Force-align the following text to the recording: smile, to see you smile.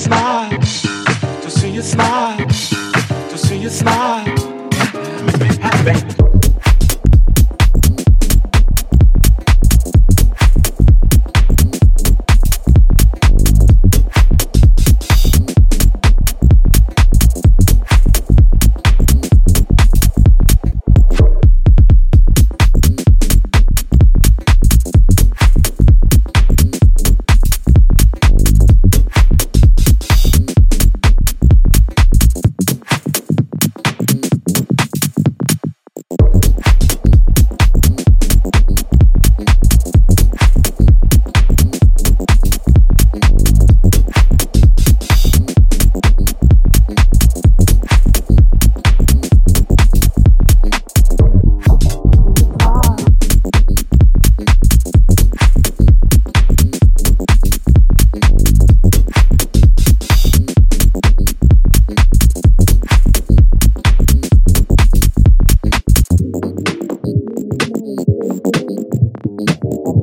smile, 0.00 0.58
to 1.42 1.50
see 1.50 1.70
you 1.70 1.82
smile. 1.82 2.39